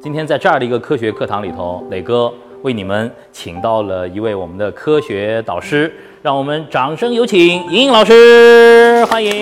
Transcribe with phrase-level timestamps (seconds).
[0.00, 5.92] 今天在这儿的一个科学课堂里头，磊哥为你们请到了一位我们的科学导师，
[6.22, 9.32] 让我们掌声有请莹莹老师，欢迎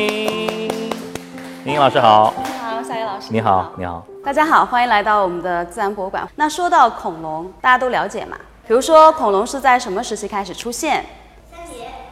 [1.67, 3.27] 莹莹老师好，你好，夏野老师。
[3.29, 4.07] 你好，你好。
[4.25, 6.27] 大家好，欢迎来到我们的自然博物馆。
[6.37, 8.39] 那说到恐龙，大家都了解嘛？
[8.67, 11.05] 比如说，恐龙是在什么时期开始出现？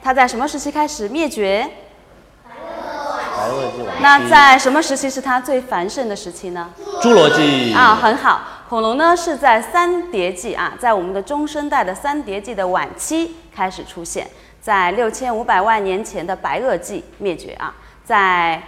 [0.02, 1.66] 它在什么时期开始灭绝？
[2.44, 6.70] 白垩纪晚期那在什么时期是它最繁盛的时期呢？
[7.00, 8.38] 侏罗纪啊，很好。
[8.68, 14.28] 恐龙呢是在三叠纪啊，在我们的中生代的三叠纪的晚期开始出现，
[14.60, 18.62] 在六千五百万年前的白垩纪灭绝啊，在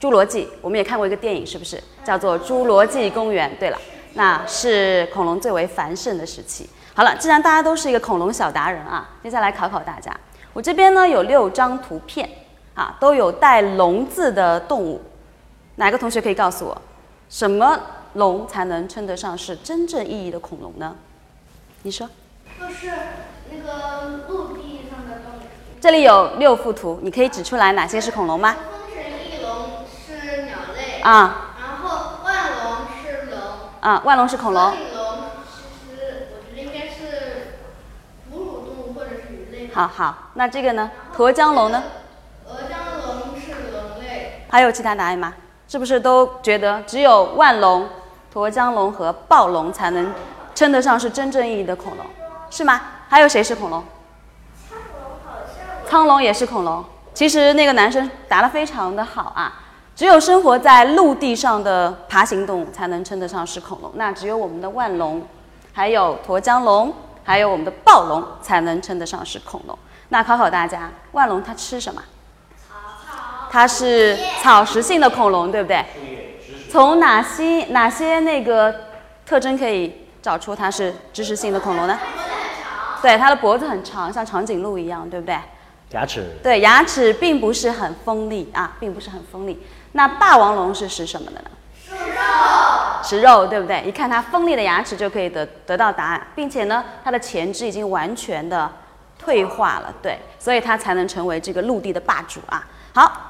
[0.00, 3.50] 侏罗纪我们也看过一个电影，是不是叫做《侏罗纪公园》？
[3.58, 3.78] 对了，
[4.14, 6.70] 那是恐龙最为繁盛的时期。
[6.94, 10.12] 好了，既然大家都是一个恐龙小达人啊，接下来考考大家。
[10.52, 12.28] 我这边呢有六张图片
[12.78, 15.00] 啊，都有带“龙”字的动物，
[15.74, 16.82] 哪个同学可以告诉我，
[17.28, 17.76] 什么
[18.14, 20.94] 龙才能称得上是真正意义的恐龙呢？
[21.82, 22.08] 你说，
[22.60, 22.92] 就是
[23.50, 25.42] 那个陆地上的动物。
[25.80, 28.54] 这里有六幅图，你可以指出来哪些是恐龙吗？
[28.70, 33.40] 风神翼龙是鸟类，啊然后万龙是龙，
[33.80, 34.70] 啊，万龙是恐龙鹤。
[34.70, 35.18] 顶龙
[35.50, 37.58] 其实我觉得应该是
[38.30, 39.68] 哺乳动物或者是鱼类。
[39.74, 40.88] 好好，那这个呢？
[41.16, 41.82] 沱江龙呢？
[44.48, 45.34] 还有其他答案吗？
[45.68, 47.86] 是不是都觉得只有万龙、
[48.32, 50.12] 沱江龙和暴龙才能
[50.54, 52.06] 称得上是真正意义的恐龙，
[52.50, 52.80] 是吗？
[53.08, 53.84] 还有谁是恐龙？
[55.86, 56.84] 苍龙也是恐龙。
[57.12, 59.52] 其实那个男生答得非常的好啊，
[59.94, 63.90] 只有生活在陆地上的爬行动物才能称得上是恐龙。
[63.94, 65.26] 那只有我们的万龙，
[65.72, 69.78] 还有沱江龙，还有我们的暴龙才能称得上是恐龙。
[70.08, 72.02] 那考考大家，万龙它吃什么？
[73.50, 75.84] 它是草食性的恐龙，对不对？
[76.70, 78.74] 从哪些哪些那个
[79.24, 81.98] 特征可以找出它是植食性的恐龙呢？
[83.00, 85.38] 对，它的脖子很长，像长颈鹿一样，对不对？
[85.92, 89.58] 牙齿对，牙齿并不是很锋利啊，并不是很锋利。
[89.92, 91.50] 那霸王龙是食什么的呢？
[93.02, 93.82] 食肉，对不对？
[93.86, 98.70] 一看它锋利的牙齿就可以得得到答案，并且呢，它的前肢已经完全的
[99.18, 102.66] 退化了，对，所以它才能成为这个陆地的霸主啊。
[102.92, 103.27] 好，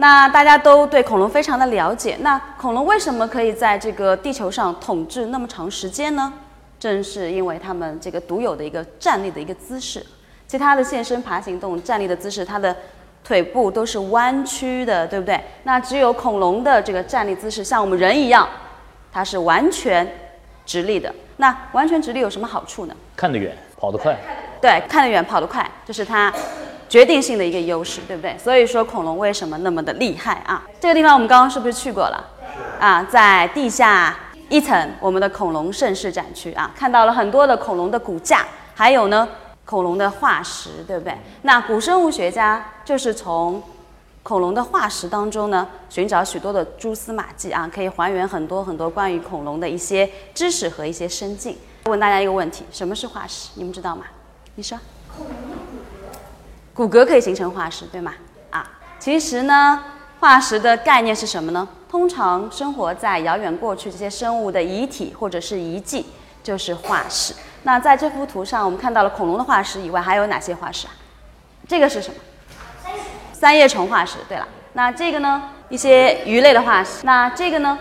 [0.00, 6.32] 那大家都对恐龙非常的了解，那恐龙为什么可以在这个地球上统治那么长时间呢？
[6.78, 10.04] 正是因为它们这个独有的一个站立的一个姿势。
[10.46, 12.74] 其他的现身爬行动物站立的姿势，它的
[13.24, 15.40] 腿部都是弯曲的，对不对？
[15.64, 18.48] 那只有恐龙的这个站立姿势，像我们人一样，
[19.12, 20.08] 它是完全
[20.64, 21.12] 直立的。
[21.38, 22.94] 那完全直立有什么好处呢？
[23.16, 24.16] 看得远，跑得快。
[24.62, 26.32] 对，看得远，跑得快，就是它
[26.88, 28.36] 决定性的一个优势，对不对？
[28.38, 30.66] 所以说恐龙为什么那么的厉害啊？
[30.80, 32.24] 这个地方我们刚刚是不是去过了？
[32.80, 34.16] 啊，在地下
[34.48, 39.28] 一层，我们的恐龙盛世展区啊，看到了很多的恐龙的骨架，还有呢
[39.64, 41.14] 恐龙的化石，对不对？
[41.42, 43.62] 那古生物学家就是从
[44.22, 51.56] 恐龙的化石当中呢，寻找许多的蛛丝马迹啊，可以还原很多很多关于恐龙的一些知识和一些生境。
[51.84, 53.50] 问大家一个问题：什么是化石？
[53.54, 54.04] 你们知道吗？
[54.54, 54.78] 你说
[55.14, 55.57] 恐龙。
[56.78, 58.14] 骨骼可以形成化石，对吗？
[58.50, 58.64] 啊，
[59.00, 59.82] 其实呢，
[60.20, 61.66] 化石的概念是什么呢？
[61.90, 66.06] 通常生活在遥远过去这些生物的遗体或者是遗迹
[66.40, 67.34] 就是化石。
[67.64, 70.92] 那在这幅图上，我们看到了恐龙的化石以外，还有哪些化石啊？
[71.66, 72.92] 这个是什么？
[73.32, 74.18] 三叶虫化石。
[74.28, 75.50] 对了，那这个呢？
[75.68, 77.00] 一些鱼类的化石。
[77.02, 77.76] 那这个呢？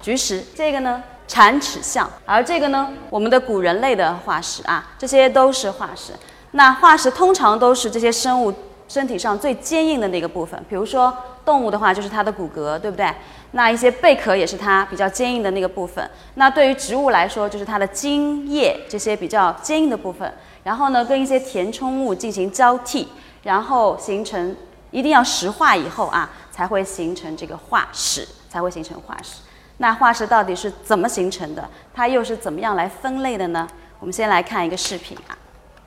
[0.00, 0.44] 菊石。
[0.56, 1.00] 这个呢？
[1.28, 2.10] 铲齿象。
[2.26, 2.90] 而这个呢？
[3.10, 6.12] 我们的古人类的化石啊，这些都是化石。
[6.52, 8.52] 那化石通常都是这些生物
[8.88, 13.08] 身体上最坚硬的那个部分，比如说动物的话，就是它的骨骼，对不对？
[13.52, 16.08] 那一些贝壳也是它比较坚硬的那个部分。
[16.34, 20.32] 那对于植物来说，就是它的茎叶这些比较坚硬的部分。
[20.62, 23.08] 然后呢，跟一些填充物进行交替，
[23.44, 24.54] 然后形成，
[24.90, 29.36] 一定要石化以后啊，才会形成这个化石，才会形成化石。
[29.78, 31.68] 那化石到底是怎么形成的？
[31.94, 33.66] 它又是怎么样来分类的呢？
[33.98, 35.38] 我们先来看一个视频啊。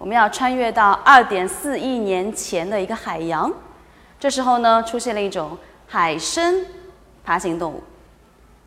[0.04, 3.50] 我们要穿越到二点四亿年前的一个海洋，
[4.20, 5.58] 这时候呢，出现了一种
[5.88, 6.54] 海参
[7.24, 7.82] 爬行动物，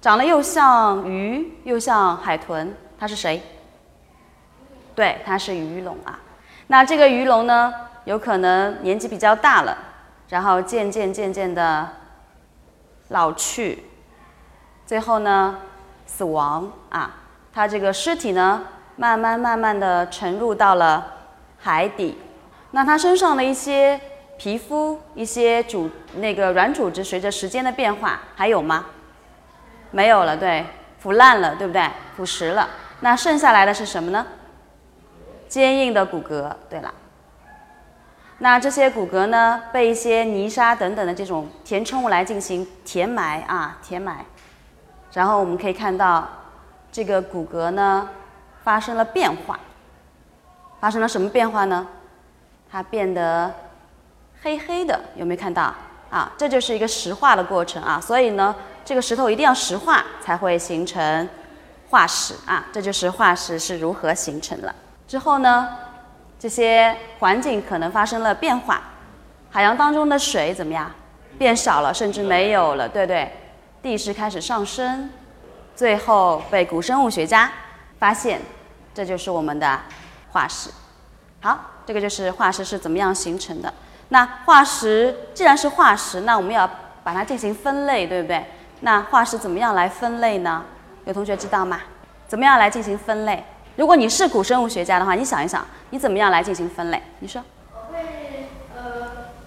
[0.01, 3.43] 长得又像鱼又像海豚，它是谁？
[4.95, 6.19] 对，它是鱼龙啊。
[6.69, 7.71] 那这个鱼龙呢，
[8.07, 9.77] 有可能年纪比较大了，
[10.31, 11.87] 然后渐渐渐渐的
[13.09, 13.85] 老去，
[14.87, 15.59] 最后呢
[16.07, 17.15] 死亡啊。
[17.53, 18.63] 它这个尸体呢，
[18.97, 21.13] 慢慢慢慢的沉入到了。
[21.67, 22.17] 海底，
[22.71, 24.01] 那它身上的一些
[24.39, 28.87] 皮肤、一些组那个软组织，随着时间的变化，还有吗？
[29.91, 30.65] 没有了，对，
[31.01, 31.85] 腐烂了，对不对？
[32.17, 32.69] 腐蚀了。
[33.01, 34.25] 那剩下来的是什么呢？
[35.49, 36.55] 坚硬的骨骼。
[36.71, 36.95] 对了，
[38.39, 44.25] 那这些骨骼呢，被一些泥沙等等的这种填充物来进行填埋啊，填埋。
[45.13, 46.29] 然后我们可以看到，
[46.93, 48.09] 这个骨骼呢
[48.63, 49.59] 发生了变化。
[50.81, 51.87] 发生了什么变化呢？
[52.71, 53.53] 它变得
[54.43, 55.75] 黑黑的，有没有看到？
[56.11, 58.01] 啊，这就是一个石化的过程啊。
[58.01, 61.29] 所以呢，这个石头一定要石化才会形成
[61.91, 62.67] 化石啊。
[62.73, 64.75] 这就是化石是如何形成了。
[65.09, 65.69] 之后呢，
[66.39, 68.83] 这些环境可能发生了变化，
[69.51, 70.91] 海洋当中的水怎么样？
[71.39, 73.31] 变少了，甚至没有了，对不对？
[73.83, 75.11] 地势开始上升，
[75.75, 77.53] 最后被古生物学家
[77.99, 78.41] 发现，
[78.95, 79.79] 这就是我们的
[80.31, 80.71] 化石。
[81.41, 83.73] 好，这个就是化石是怎么样形成的。
[84.09, 86.69] 那化石既然是化石，那我们要
[87.03, 88.45] 把它进行分类，对不对？
[88.81, 90.65] 那化石怎么样来分类呢？
[91.05, 91.81] 有同学知道吗？
[92.29, 93.45] 怎么样来进行分类？
[93.77, 97.03] 如果你是古生物学家的话，你想一想，你怎么样来进行分类？
[97.21, 97.43] 你说。
[97.73, 98.83] 我会呃，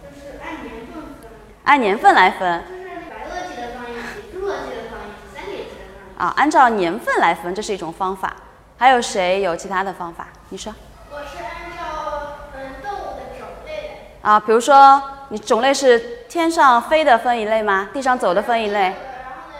[0.03, 1.31] 就是按年份分。
[1.63, 2.63] 按年份来分。
[2.69, 6.17] 就是白垩纪的放一起，侏罗纪的放一起，三叠纪的放一起。
[6.17, 8.35] 啊，按照年份来分，这是一种方法。
[8.79, 10.29] 还有谁有其他的方法？
[10.47, 10.73] 你说。
[11.11, 13.99] 我是按照嗯动物的种类。
[14.21, 15.99] 啊，比如说你种类是
[16.29, 17.89] 天上飞的分一类吗？
[17.93, 18.95] 地上走的分一类？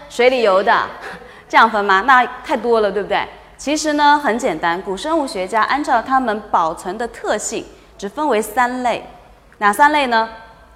[0.09, 0.87] 水里游的，
[1.49, 1.99] 这样分吗？
[2.07, 3.27] 那太多了，对不对？
[3.57, 7.65] 其实呢，很简单，古生物学家按照它们保存的特性，
[7.97, 9.05] 只分为三类，
[9.57, 10.29] 哪三类呢？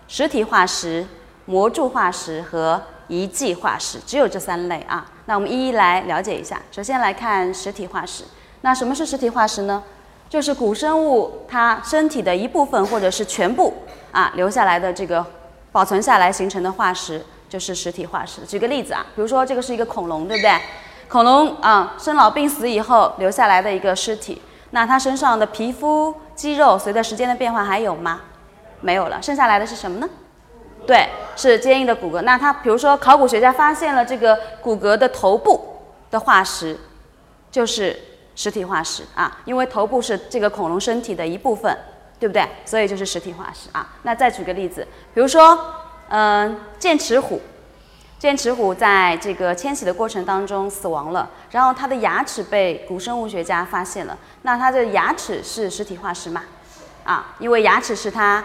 [0.10, 1.08] 实体化石、
[1.46, 5.06] 模铸化石和遗迹化石，只有这三类啊。
[5.26, 6.62] 那我们一一来了解一下。
[6.72, 8.24] 首先来看实体化石。
[8.62, 9.84] 那什么是实体化石呢？
[10.30, 13.74] 就是古生物它身体的一部分或者是全部
[14.12, 15.24] 啊留下来的这个
[15.72, 18.42] 保存下来形成的化石，就是实体化石。
[18.42, 20.60] 举个例子啊，比如说这个是一个恐龙，对不对？
[21.08, 24.42] 恐龙啊，生老病死以后留下来的一个尸体，
[24.72, 28.22] 那它身上的皮肤、肌肉随着时间的变化还有吗？
[28.82, 30.10] 没有了，剩下来的是什么呢？
[30.88, 32.22] 对，是坚硬的骨骼。
[32.22, 35.82] 那它，比如说考古学家发现了这个骨骼的头部
[36.12, 36.78] 的化石，
[37.52, 38.00] 就是
[38.36, 41.78] 实体化石啊，因为头部是这个恐龙身体的一部分，
[42.20, 42.48] 对不对？
[42.66, 43.96] 所以就是实体化石啊。
[44.04, 45.58] 那再举个例子，比如说，
[46.10, 47.42] 嗯，剑齿虎。
[48.20, 54.18] 剑齿虎在这个迁徙的过程当中死亡了，然后它的牙齿被古生物学家发现了。
[54.44, 56.42] 那它的牙齿是实体化石吗？
[57.04, 58.42] 啊，因为牙齿是它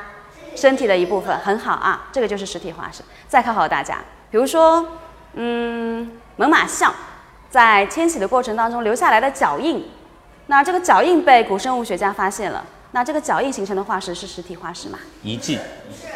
[0.59, 3.03] 身体的一部分，很好啊，这个就是实体化石。
[3.29, 3.99] 再考考大家，
[4.31, 4.85] 比如说，
[5.35, 6.93] 嗯，猛犸象
[7.49, 9.89] 在迁徙的过程当中留下来的脚印，
[10.47, 14.99] 那这个脚印被古生物学家发现了，那这个脚印形成的化石是实体化石吗？
[15.23, 15.59] 遗迹。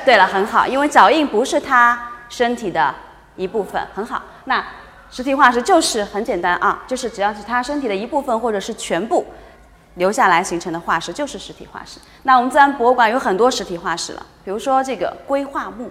[0.04, 2.94] 对了，很好，因为脚印不是它身体的。
[3.34, 4.62] 一部分很好，那
[5.10, 9.24] 实体化石就是很简单啊，就是只要是它身体的一部分或者是全部
[9.94, 11.98] 留下来形成的化石，就是实体化石。
[12.24, 15.90] 那我们自然博物馆有很多实体化石了，比如说这个硅化木，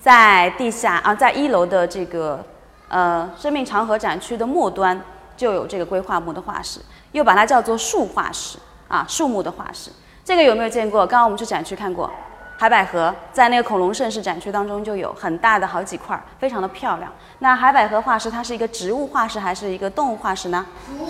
[0.00, 2.44] 在地下啊，在一楼的这个
[2.88, 5.00] 呃生命长河展区的末端
[5.36, 6.80] 就有这个硅化木的化石，
[7.12, 9.90] 又把它叫做树化石啊，树木的化石。
[10.24, 11.06] 这个有没有见过？
[11.06, 12.10] 刚刚我们去展区看过。
[12.58, 17.12] 海百合在那个恐龙盛世展区当中就有很大的好几块，非常的漂亮。
[17.40, 20.64] 那海百合化石它是一个植物化石还是一个动物化石呢？
[20.86, 21.06] 植物，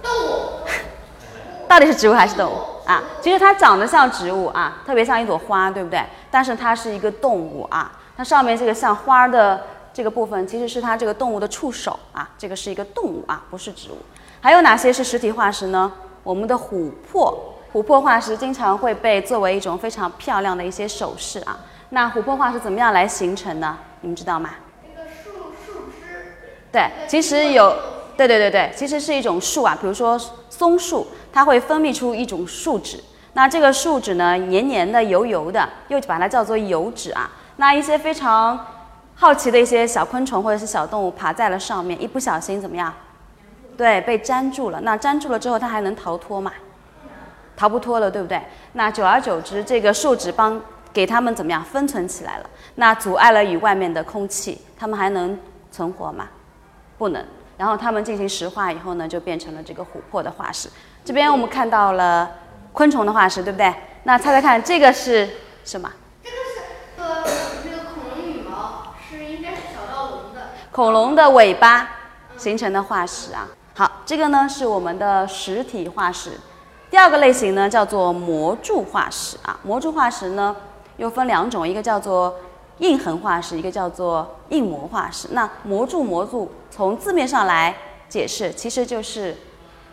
[0.00, 0.66] 动物。
[1.66, 3.02] 到底是植物还是动物啊？
[3.20, 6.02] 其实它长得像植物啊，特别像一朵花，对不对？
[6.30, 9.62] 但是它是一个动物啊，它上面这个像花的
[9.92, 13.98] 这个部分其实是它这个动物的触手啊，这个是一个动物啊，不是植物。
[14.40, 15.92] 还有哪些是实体化石呢？
[16.22, 17.56] 我们的琥珀。
[17.72, 21.58] 琥珀化石经常会被作为一种非常漂亮的一些首饰啊。
[21.88, 23.78] 那琥珀化石怎么样来形成呢？
[24.02, 24.50] 你们知道吗？
[24.84, 25.30] 一个树
[25.64, 26.36] 树枝。
[26.70, 27.74] 对，其实有，
[28.14, 29.76] 对对对对，其实是一种树啊。
[29.80, 30.20] 比如说
[30.50, 33.02] 松树，它会分泌出一种树脂。
[33.32, 37.30] 那这个树脂呢，黏黏的、油油的，又把它叫做油脂啊。
[37.56, 38.66] 那一些非常
[39.14, 42.92] 好奇的一些小昆虫或者是小动物爬在了上面，一不小心怎么样？
[43.76, 44.80] 对，被粘住了。
[44.82, 46.52] 那粘住了之后，它还能逃脱吗？
[47.56, 48.40] 逃不脱了，对不对？
[48.72, 50.60] 那久而久之，这个树脂帮
[50.92, 52.50] 给它们怎么样分存起来了？
[52.74, 55.38] 那阻碍了与外面的空气，它们还能
[55.70, 56.28] 存活吗？
[56.98, 57.24] 不能。
[57.56, 60.68] 然后它们进行石化以后呢，就变成了这个琥珀的化石。
[61.04, 62.30] 这边我们看到了
[62.72, 63.74] 昆虫的化石，对不对？
[64.04, 65.28] 那猜猜看，这个是
[65.64, 65.90] 什么？
[66.22, 66.60] 这个是
[66.96, 67.24] 呃
[67.64, 70.42] 那个恐龙羽毛，是应该是小盗龙的。
[70.70, 71.88] 恐龙的尾巴
[72.36, 73.48] 形成的化石啊。
[73.74, 76.30] 好，这个呢是我们的实体化石。
[76.88, 79.58] 第二个类型呢，叫做模铸化石啊。
[79.64, 80.54] 模铸化石呢，
[80.98, 82.36] 又分两种，一个叫做
[82.78, 85.28] 硬痕化石，一个叫做硬模化石。
[85.32, 87.74] 那模铸模铸，从字面上来
[88.08, 89.36] 解释，其实就是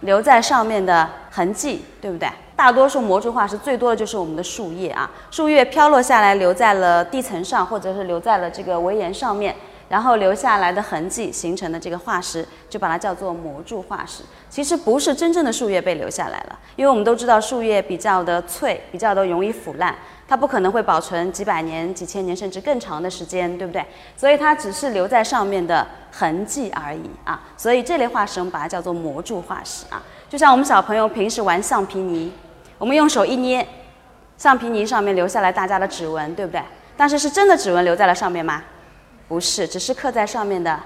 [0.02, 2.30] 留在上面的痕迹，对不对？
[2.56, 9.56] 大多数魔术化石最多的就是我们的树叶啊，树叶飘落下来留在了地层上，或者是留在了这个围岩上面。
[9.90, 14.24] 然后留下来的痕迹形成的这个化石，就把它叫做模柱化石。
[14.50, 19.96] 其实不是真正的树叶被留下来了，因为我们都知道树叶比较的脆，比较的容易腐烂，
[20.28, 23.84] 它不可能会保存几百年、几千年甚至更长的时间，对不对？
[24.16, 27.42] 所以它只是留在上面的痕迹而已啊。
[27.58, 30.02] 所以这类化石我们把它叫做模柱化石啊。
[30.30, 32.32] 就像我们小朋友平时玩橡皮泥，
[32.78, 33.68] 我们用手一捏，
[34.38, 36.62] 橡皮泥上面留下来大家的指纹，对不对？
[36.96, 38.62] 但是是真的指纹留在了上面吗？
[39.30, 40.78] 不是，只是刻在上面的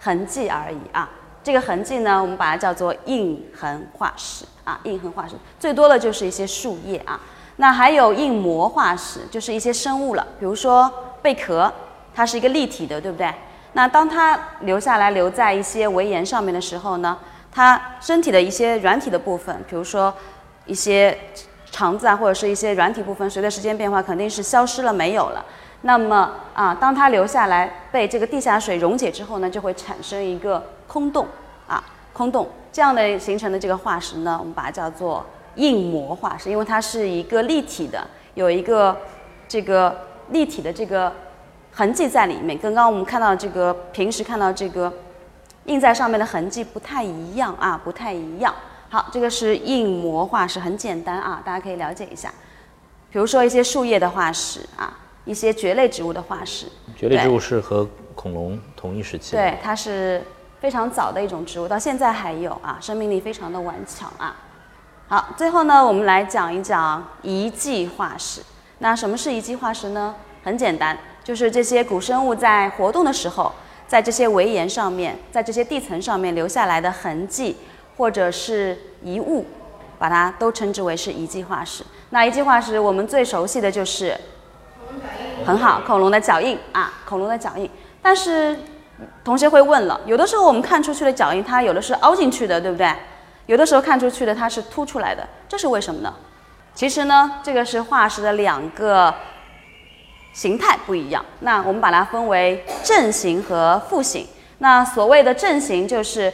[0.00, 1.08] 痕迹而已啊。
[1.44, 4.80] 这个痕迹呢，我们把它叫做印痕化石啊。
[4.84, 7.20] 印痕化石最多的就是一些树叶啊。
[7.56, 11.70] 那还有印模化石，就是一些生物了，比如说贝壳，
[12.14, 13.32] 它是一个立体的，对不对？
[13.74, 17.18] 那当它留下来留在一些围岩上面的时候呢，
[17.52, 20.12] 它身体的一些软体的部分，比如说
[20.64, 21.16] 一些
[21.70, 25.44] 肠子啊，或者是一些软体部分，随着时间变化肯定是消失了，没有了。
[25.86, 31.26] 那么啊，当它流下来被这个地下水溶解之后呢，就会产生一个空洞
[31.68, 35.24] 啊，空洞这样的形成的这个化石呢，我们把它叫做
[35.56, 38.96] 硬膜化石，因为它是一个立体的，有一个
[39.46, 39.94] 这个
[40.30, 41.12] 立体的这个
[41.70, 44.90] 痕迹在里面，跟刚刚我们看到这个平时看到这个
[45.66, 48.54] 印在上面的痕迹不太一样啊，不太一样。
[48.88, 52.32] 好，这个是硬膜化石，很简单啊，大家可以了解一下，
[53.12, 55.00] 比如说一些树叶的化石啊。
[55.24, 56.66] 一些蕨类植物的化石，
[56.96, 59.32] 蕨类植物是和恐龙同一时期。
[59.32, 60.22] 对，它是
[60.60, 64.36] 非常早的一种植物，到现在还有啊，生命力非常的顽强啊。
[65.08, 68.42] 好，最后呢，我们来讲一讲遗迹化石。
[68.80, 70.14] 那什么是遗迹化石呢？
[70.42, 73.50] 很简单，就是这些古生物在活动的时候，
[73.86, 77.56] 在这些围岩上面，在这些地层上面留下来的痕迹
[77.96, 79.46] 或者是遗物，
[79.98, 81.82] 把它都称之为是遗迹化石。
[82.10, 84.14] 那遗迹化石我们最熟悉的就是。
[85.44, 87.68] 很好，恐龙的脚印啊，恐龙的脚印。
[88.02, 88.56] 但是
[89.24, 92.92] 同学会问了，有的时候我们看出去的脚印，它有的是凹进去的，对不对？
[93.46, 96.14] 有的时候看出去的它是凸出来的，这是为什么呢？
[96.74, 99.14] 其实呢，这个是化石的两个
[100.32, 101.24] 形态不一样。
[101.40, 104.26] 那我们把它分为正形和负形。
[104.58, 106.30] 那所谓的正形就是，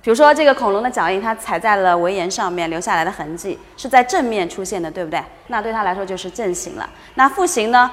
[0.00, 5.22] 比如说这个恐龙的脚印，它踩在了围岩上面留下来的痕迹是在正面出现的，对不对？
[5.48, 6.88] 那对它来说就是正形了。
[7.14, 7.90] 那负形呢？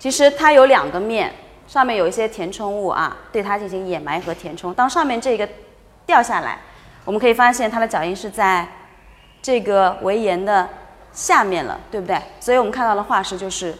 [0.00, 1.30] 其实它有两个面，
[1.68, 4.72] 上面有一些填充物啊，对它进行掩埋和填充。
[4.72, 5.46] 当上面这个
[6.06, 6.58] 掉下来，
[7.04, 8.66] 我们可以发现它的脚印是在
[9.42, 10.66] 这个围岩的
[11.12, 12.18] 下面了，对不对？
[12.40, 13.74] 所以我们看到的化石就是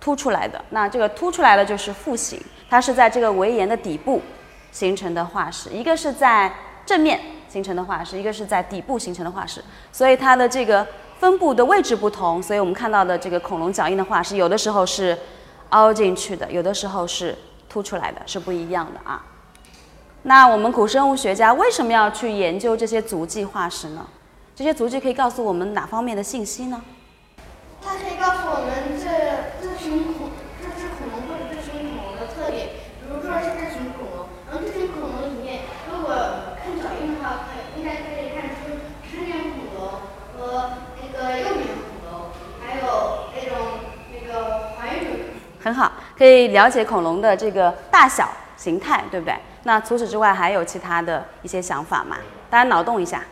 [0.00, 0.58] 凸出来的。
[0.70, 4.22] 那这个凸出来的就是复形，它是在这个围岩的底部
[4.70, 6.50] 形成的化石，一个是在
[6.86, 10.86] 正面形成的化石，一个是在底部形成的化石，所以它的这个
[11.18, 15.14] 分布的位置不同，所以我们看到的这个恐龙脚印的化石，有的时候是。
[15.72, 17.36] 凹进去的，有的时候是
[17.68, 19.24] 凸出来的，是不一样的啊。
[20.22, 24.06] 那我们古生物学家为什么要去研究这些足迹化石呢？
[24.54, 26.80] 这些足迹可以告诉我们哪方面的信息呢？
[27.82, 29.08] 它可以告诉我们这
[29.60, 32.68] 这群恐这只恐龙或者这群恐龙的特点，
[33.00, 36.14] 比如说是这群恐龙，然后这群恐龙里面，如果
[36.60, 40.04] 看脚印的话，可应该可以看出十年恐龙
[40.36, 43.80] 和那个幼年恐龙，还有那种
[44.12, 45.32] 那个怀孕。
[45.62, 49.34] 很好，可以了解恐龙的这个大小、形态，对不对？
[49.62, 52.16] 那除此之外还有其他的一些想法吗？
[52.50, 53.22] 大家脑洞一下，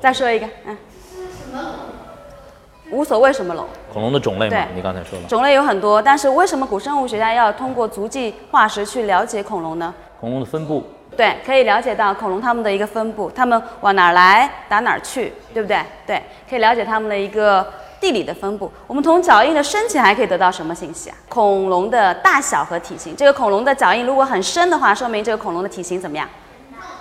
[0.00, 0.76] 再说一个，嗯。
[1.12, 2.98] 是什么龙？
[2.98, 3.66] 无所谓什么龙。
[3.92, 5.26] 恐龙的种类嘛，你刚才说了。
[5.28, 9.94] 种类有很多，但是为什么古生物学家要通过足迹化石去了解恐龙呢？
[10.18, 10.82] 恐龙的分布。
[11.16, 15.82] 对，可以了解到恐龙它们的一个分布，它们往哪儿来，打哪儿去，对不对？
[16.06, 17.66] 对，可以了解它们的一个。
[18.00, 21.16] 地理的分布，我们从脚印的深浅还可以得到什么信息啊？
[21.28, 23.16] 恐龙的大小和体型。
[23.16, 26.28] 这个恐龙的脚印如果很深的话，说明这个恐龙的体型怎么样？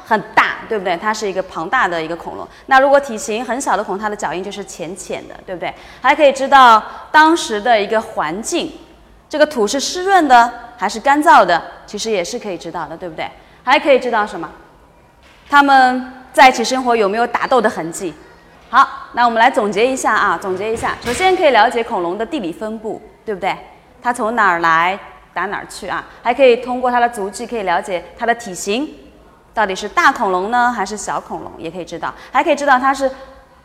[0.05, 0.95] 很大，对不对？
[0.97, 2.47] 它是一个庞大的一个恐龙。
[2.67, 5.73] 那如果体型很小的恐龙，它的脚印就是浅浅的，对不对？
[6.01, 8.71] 还可以知道当时的一个环境，
[9.29, 13.29] 这个土是湿润的还是干燥的，其实也是可以知道的，对不对？
[13.63, 14.49] 还可以知道什么？
[15.49, 18.13] 它们在一起生活有没有打斗的痕迹？
[18.69, 20.93] 好，那我们来总结一下啊，总结一下。
[21.01, 23.55] 首先可以了解恐龙的地理分布，对不对？
[24.01, 24.99] 它从哪儿来，
[25.33, 26.03] 打哪儿去啊？
[26.21, 28.89] 还可以通过它的足迹，可以了解它的体型，
[29.53, 31.51] 到底是大恐龙呢，还是小恐龙？
[31.57, 33.09] 也可以知道，还可以知道它是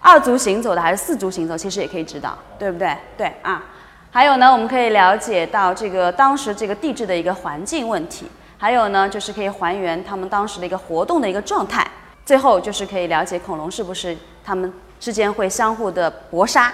[0.01, 2.97] 二足行走的还是四足行走，其实也可以知道，对不对？
[3.17, 3.65] 对啊。
[4.13, 8.31] 还有呢，我们可以了解到这个当时这个地质的一个环境问题。
[8.57, 11.85] 还有呢，就是可以还原他们当时的一个活动的一个状态。
[12.25, 16.73] 最后就是可以了解恐龙是不是它们之间会相互的搏杀。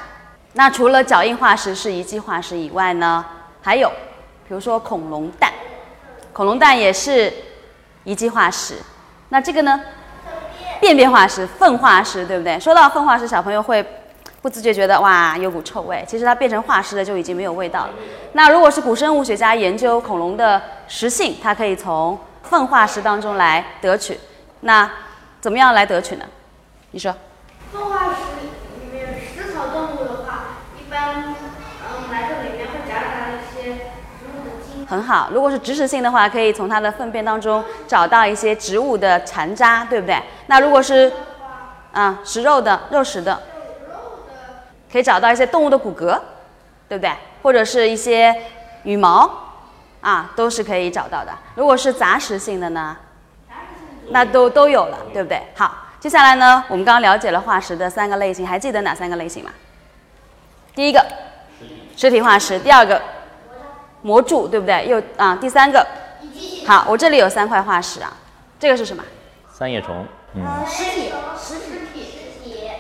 [0.53, 3.25] 那除了脚印化石是遗迹化石以外呢，
[3.63, 3.89] 还有
[4.47, 5.51] 比如说恐龙蛋，
[6.35, 7.33] 恐龙蛋也是
[8.05, 8.75] 遗迹化石。
[9.31, 9.81] 那这个呢，
[10.79, 12.61] 便便化石、粪化石，对不对？
[12.61, 13.83] 说到粪化石，小朋友会
[14.43, 17.95] 不自觉觉得哇有股臭味，其实它变成化石了就已经没有味道了。
[18.33, 24.21] 那如果是古生物学家研究恐龙的食性，它可以从粪化石当中来得取。
[24.61, 24.91] 那
[25.41, 26.27] 怎么样来得取呢？
[26.91, 27.15] 你说。
[27.73, 28.47] 粪化石
[28.81, 31.35] 里面食草动物的话，一般
[31.85, 34.87] 嗯来这里面会夹杂一些植物的茎。
[34.87, 40.21] 很好，如果是植食性的话，可以从它的粪便当中找到一些植物的残渣，对不对？
[40.47, 41.13] 那如果是
[41.93, 43.39] 啊食肉的、肉食的，
[44.91, 46.19] 可以找到一些动物的骨骼，
[46.89, 47.13] 对不对？
[47.43, 48.35] 或者是一些
[48.85, 49.31] 羽毛
[50.01, 51.33] 啊，都是可以找到的。
[51.55, 52.97] 如果是杂食性的呢？
[54.11, 55.43] 那都都有了，对不对？
[55.55, 55.71] 好，
[56.01, 59.51] 接下来呢，我们刚刚了解了化石的三个类型，还记得哪三个类型吗？
[60.75, 61.05] 第一个，
[61.97, 63.03] 实体化石；第二个，
[64.03, 64.87] 模柱，对不对？
[64.87, 65.85] 又啊，第三个，
[66.65, 68.17] 好，我这里有三块化石啊，
[68.61, 69.03] 这个是什么？
[69.53, 71.55] 三叶虫，嗯，实体，实
[71.93, 72.71] 体，实体。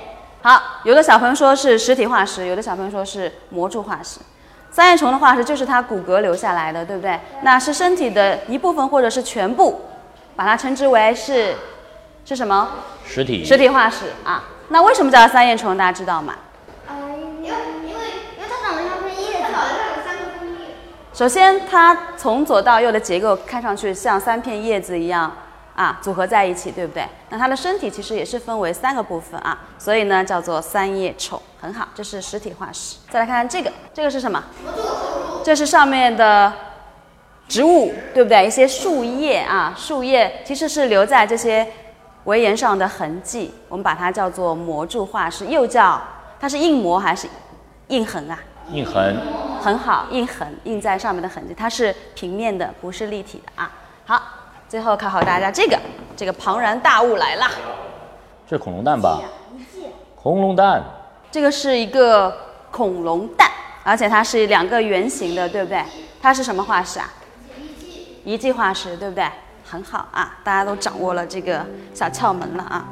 [0.41, 4.21] 好，有的小朋友说是实体化石，有的小朋友说是模柱化石。
[4.71, 7.19] 三叶虫的化石就是它骨骼留下来的，对不对？
[7.43, 9.81] 那是身体的一部分或者是全部。
[10.37, 11.57] 把它称之为是
[12.28, 12.68] 是什么？
[13.06, 14.44] 实体实体化石啊。
[14.68, 15.78] 那为什么叫三叶虫？
[15.78, 16.35] 大家知道吗？
[16.87, 17.49] 呃，因为
[17.87, 18.04] 因为
[18.37, 20.75] 因为它长得像片叶子，它有三个分叶。
[21.14, 25.35] 首先，它从左到右的结构看上去像三片叶子一样
[25.75, 27.08] 啊，组合在一起，对不对？
[27.30, 31.40] 那它的身体其实也是分为三个部分啊，所以呢叫做三叶虫。
[31.58, 32.99] 很好，这是实体化石。
[33.08, 34.44] 再来看看这个，这个是什么？
[35.42, 36.52] 这是上面的。
[37.49, 38.47] 植物对不对？
[38.47, 41.66] 一些树叶啊，树叶其实是留在这些
[42.28, 45.99] 围岩上的痕迹，我们把它叫做模柱化石，又叫
[46.38, 47.26] 它是印模还是
[47.88, 48.38] 印痕啊？
[48.71, 49.17] 印痕。
[49.62, 53.73] 很好，印痕印在上面的痕迹，它是平面的，不是立体的啊。
[54.04, 54.23] 好，
[54.69, 55.80] 最后考考大家这个，
[56.14, 57.47] 这个庞然大物来了。
[58.47, 59.23] 这是恐龙蛋吧？
[60.14, 60.82] 恐龙蛋。
[61.30, 62.36] 这个是一个
[62.71, 63.50] 恐龙蛋，
[63.82, 65.82] 而且它是两个圆形的，对不对？
[66.21, 67.10] 它是什么化石啊？
[68.25, 69.25] 遗迹化石，对不对？
[69.71, 71.61] 很好啊，大家都掌握了这个
[71.93, 72.89] 小窍门了啊。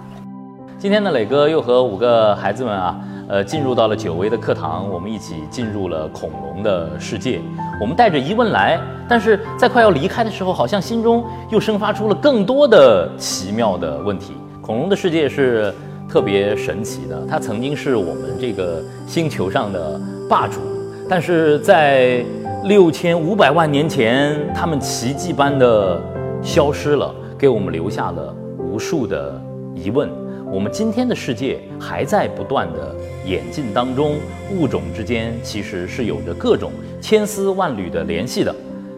[0.78, 7.40] 今天呢，磊哥又和五个孩子们啊，呃，进入到了久违的课堂，我们一起进入了恐龙的世界。
[7.80, 14.34] 我们带着疑问来，但是在快要离开的时候，好像心中又生发出了更多的奇妙的问题。
[14.60, 15.74] 恐龙的世界是
[16.06, 20.60] 特别神奇的，它曾经是我们这个星球上的霸主，
[21.08, 22.22] 但是在
[22.64, 25.98] 六千五百万年前，它们奇迹般的
[26.46, 29.38] 消失了，给我们留下了无数的
[29.74, 30.08] 疑问。
[30.52, 32.94] 我们今天的世界还在不断的
[33.26, 34.14] 演进当中，
[34.56, 38.54] 物种之间其实是有着各种千丝万缕的联系的。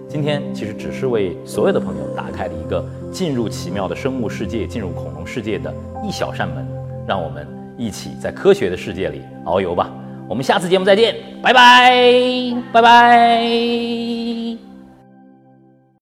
[0.06, 5.72] 今天其实只是为所有的朋友打开了一个进入奇妙的生物世界、进入恐龙世界的
[6.06, 6.68] 一小扇门，
[7.06, 7.46] 让我们
[7.78, 9.90] 一起在科学的世界里遨游吧。
[10.28, 14.67] 我们下次节目再见，拜拜，拜拜。